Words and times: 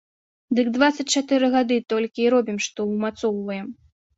Дык 0.59 0.67
дваццаць 0.77 1.05
чатыры 1.19 1.51
гады 1.57 1.77
толькі 1.95 2.25
і 2.25 2.33
робім, 2.37 2.57
што 2.69 2.79
ўмацоўваем. 2.95 3.73